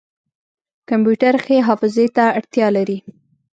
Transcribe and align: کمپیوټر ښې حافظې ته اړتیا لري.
کمپیوټر 0.89 1.33
ښې 1.45 1.57
حافظې 1.67 2.07
ته 2.15 2.23
اړتیا 2.39 2.67
لري. 2.77 2.97